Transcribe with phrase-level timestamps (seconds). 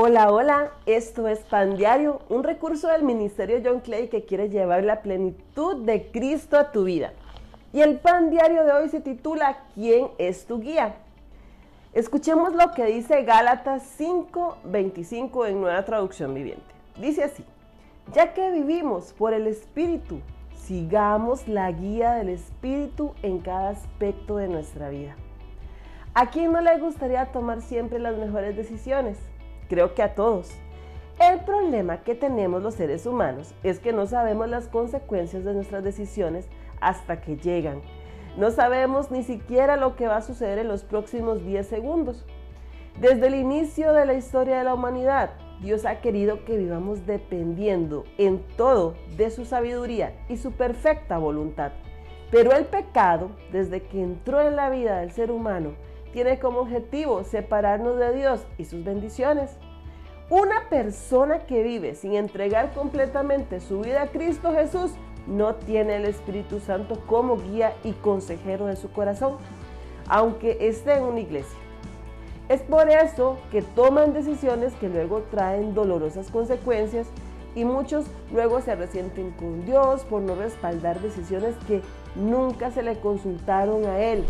[0.00, 4.84] Hola, hola, esto es Pan Diario, un recurso del Ministerio John Clay que quiere llevar
[4.84, 7.12] la plenitud de Cristo a tu vida.
[7.72, 10.94] Y el Pan Diario de hoy se titula ¿Quién es tu guía?
[11.94, 16.62] Escuchemos lo que dice Gálatas 5:25 en Nueva Traducción Viviente.
[17.00, 17.44] Dice así,
[18.14, 20.20] ya que vivimos por el Espíritu,
[20.54, 25.16] sigamos la guía del Espíritu en cada aspecto de nuestra vida.
[26.14, 29.18] ¿A quién no le gustaría tomar siempre las mejores decisiones?
[29.68, 30.50] Creo que a todos.
[31.20, 35.82] El problema que tenemos los seres humanos es que no sabemos las consecuencias de nuestras
[35.82, 36.48] decisiones
[36.80, 37.82] hasta que llegan.
[38.36, 42.24] No sabemos ni siquiera lo que va a suceder en los próximos 10 segundos.
[43.00, 45.30] Desde el inicio de la historia de la humanidad,
[45.60, 51.72] Dios ha querido que vivamos dependiendo en todo de su sabiduría y su perfecta voluntad.
[52.30, 55.72] Pero el pecado, desde que entró en la vida del ser humano,
[56.12, 59.56] tiene como objetivo separarnos de Dios y sus bendiciones.
[60.30, 64.90] Una persona que vive sin entregar completamente su vida a Cristo Jesús
[65.26, 69.36] no tiene el Espíritu Santo como guía y consejero de su corazón,
[70.06, 71.58] aunque esté en una iglesia.
[72.50, 77.06] Es por eso que toman decisiones que luego traen dolorosas consecuencias
[77.54, 81.80] y muchos luego se resienten con Dios por no respaldar decisiones que
[82.14, 84.24] nunca se le consultaron a Él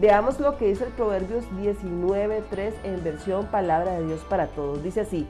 [0.00, 4.82] Veamos lo que dice el Proverbios 19.3 en versión Palabra de Dios para Todos.
[4.82, 5.26] Dice así,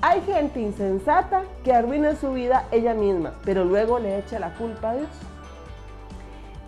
[0.00, 4.90] hay gente insensata que arruina su vida ella misma, pero luego le echa la culpa
[4.90, 5.08] a Dios.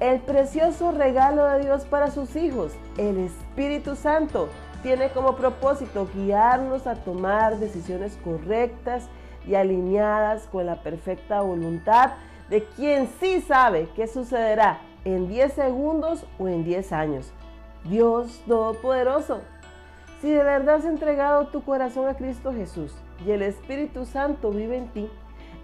[0.00, 4.48] El precioso regalo de Dios para sus hijos, el Espíritu Santo,
[4.82, 9.04] tiene como propósito guiarnos a tomar decisiones correctas
[9.46, 12.12] y alineadas con la perfecta voluntad
[12.50, 17.32] de quien sí sabe qué sucederá en 10 segundos o en 10 años.
[17.84, 19.38] Dios Todopoderoso,
[20.20, 22.92] si de verdad has entregado tu corazón a Cristo Jesús
[23.24, 25.08] y el Espíritu Santo vive en ti,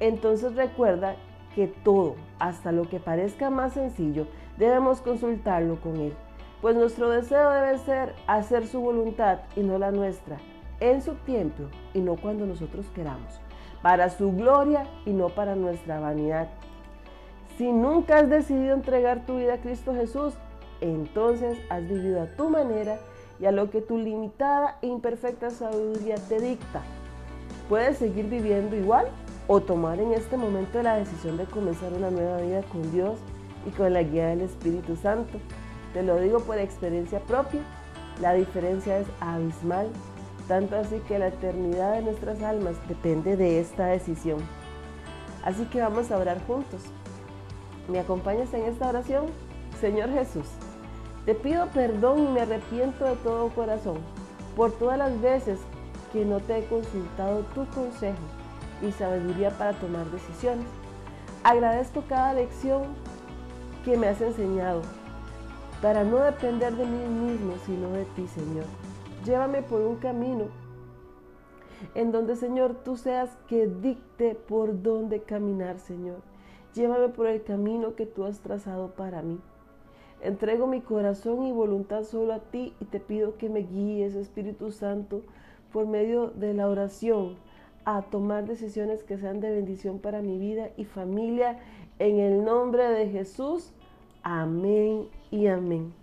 [0.00, 1.14] entonces recuerda
[1.54, 4.26] que todo, hasta lo que parezca más sencillo,
[4.56, 6.14] debemos consultarlo con Él,
[6.60, 10.38] pues nuestro deseo debe ser hacer su voluntad y no la nuestra,
[10.80, 11.62] en su tiempo
[11.94, 13.38] y no cuando nosotros queramos,
[13.82, 16.48] para su gloria y no para nuestra vanidad.
[17.58, 20.32] Si nunca has decidido entregar tu vida a Cristo Jesús,
[20.80, 23.00] entonces has vivido a tu manera
[23.40, 26.82] y a lo que tu limitada e imperfecta sabiduría te dicta.
[27.68, 29.08] Puedes seguir viviendo igual
[29.48, 33.18] o tomar en este momento la decisión de comenzar una nueva vida con Dios
[33.66, 35.40] y con la guía del Espíritu Santo.
[35.94, 37.62] Te lo digo por experiencia propia,
[38.20, 39.88] la diferencia es abismal,
[40.46, 44.38] tanto así que la eternidad de nuestras almas depende de esta decisión.
[45.44, 46.82] Así que vamos a orar juntos.
[47.88, 49.26] ¿Me acompañas en esta oración?
[49.80, 50.46] Señor Jesús,
[51.24, 53.98] te pido perdón y me arrepiento de todo corazón
[54.56, 55.58] por todas las veces
[56.12, 58.18] que no te he consultado tu consejo
[58.82, 60.66] y sabiduría para tomar decisiones.
[61.44, 62.82] Agradezco cada lección
[63.84, 64.82] que me has enseñado
[65.80, 68.64] para no depender de mí mismo, sino de ti, Señor.
[69.24, 70.46] Llévame por un camino
[71.94, 76.16] en donde, Señor, tú seas que dicte por dónde caminar, Señor.
[76.74, 79.40] Llévame por el camino que tú has trazado para mí.
[80.20, 84.72] Entrego mi corazón y voluntad solo a ti y te pido que me guíes, Espíritu
[84.72, 85.22] Santo,
[85.72, 87.36] por medio de la oración
[87.84, 91.58] a tomar decisiones que sean de bendición para mi vida y familia.
[91.98, 93.72] En el nombre de Jesús.
[94.22, 95.94] Amén y amén.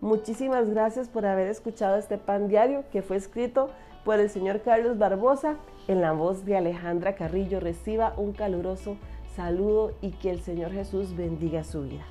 [0.00, 3.68] Muchísimas gracias por haber escuchado este pan diario que fue escrito
[4.04, 5.56] por el señor Carlos Barbosa
[5.88, 7.60] en la voz de Alejandra Carrillo.
[7.60, 8.96] Reciba un caluroso
[9.38, 12.04] saludo y que el Señor Jesús bendiga su vida.